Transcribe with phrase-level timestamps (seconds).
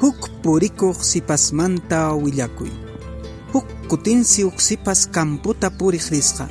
[0.00, 2.70] huk purikuq sipasmanta willakuy
[3.52, 6.46] huk kutinsi huk sipas kamputa puriq risqa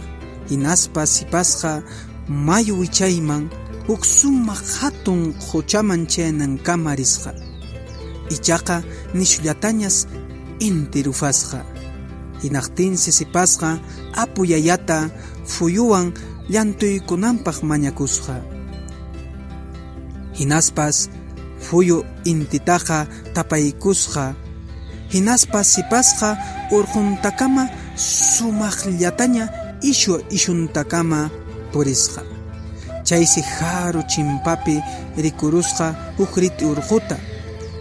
[0.49, 1.81] hinaspas sipasqa
[2.29, 3.49] mayu wichayman.
[3.87, 7.31] Huk sumaq hatun quchaman chaynankama risqa
[8.33, 8.81] ichaqa
[9.13, 10.07] nishullatañas
[10.59, 11.61] inti rufasqa.
[12.41, 13.77] Hinaqtinsi sipasqa
[14.17, 15.09] apu yayata
[15.45, 16.13] fuyuwan
[16.49, 18.41] llantuykunanpaq mañakusqa.
[20.33, 21.09] Hinaspas
[21.67, 21.97] fuyu
[22.31, 24.25] intitaqa tapaykusqa.
[25.13, 26.29] Hinaspas sipasqa
[26.75, 27.63] urquntakama
[27.95, 29.45] sumaqllataña
[29.91, 31.29] ishu ishuntakama
[31.71, 32.21] purisqa.
[33.07, 34.75] Chaysi haru chimpapi
[35.23, 37.17] rikurusqa huk riti urquta.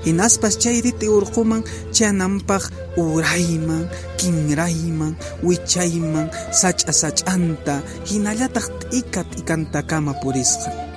[0.04, 1.62] Hinaspas chay riti urquman
[1.96, 2.64] chananpaq
[3.00, 6.28] urayman kinrayman wichayman
[6.60, 7.74] sach'a sach'anta
[8.08, 10.93] hinallataq t'ika t'ikantacama purisqa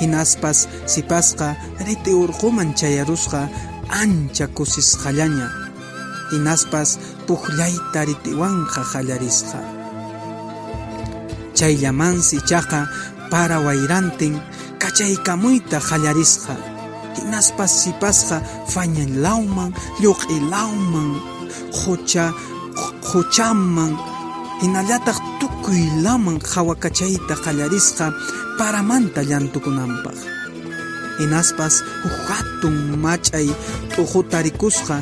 [0.00, 3.48] hinaspas sipasqa riti urquman chayarusqa
[4.02, 5.48] ancha kusisqallaña
[6.32, 9.60] hinaspas puqllayta ritiwanqa qallarisqa
[11.58, 12.80] chayllamansi ichaqa
[13.30, 14.34] para wayrantin
[14.82, 16.54] kachaykamuyta qallarisqa
[17.16, 18.36] hinaspas sipasqa
[18.72, 19.70] fañanlawman
[20.02, 21.08] lluq'ilawman
[21.78, 22.26] qucha
[23.08, 23.92] quchaman
[24.62, 28.12] hinallataq tukuylaman hawakachayta qallarisqa
[28.58, 30.18] paramanta llantukunanpaq.
[31.18, 33.48] Hinaspas huk hatun mach'ay
[33.94, 34.96] t'uquta rikusqa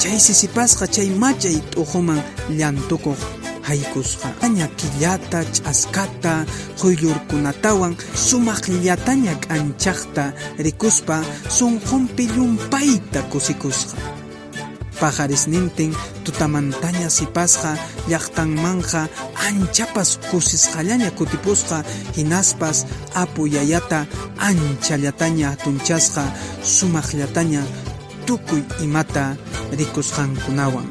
[0.00, 2.20] chaysi sipasqa chay mach'ay t'uquman
[2.58, 3.20] llantukuq
[3.68, 4.28] haykusqa.
[4.44, 6.32] Aña killata ch'askata
[6.80, 7.94] quyllurkunatawan
[8.26, 10.24] sumaqllataña k'anchaqta
[10.64, 11.16] rikuspa
[11.56, 14.21] sunqunpi llumpayta kusikusqa
[15.02, 15.92] pajarisnintin
[16.24, 17.70] tutamantaña sipasqa
[18.10, 19.02] llaqtanmanqa
[19.48, 21.78] anchapas kusisqallaña kutipusqa
[22.16, 22.76] hinaspas
[23.22, 24.00] apu yayata
[24.48, 26.24] anchallataña hatunchasqa
[26.74, 27.62] sumaqllataña
[28.26, 29.24] tukuy imata
[29.78, 30.88] rikusqankunawan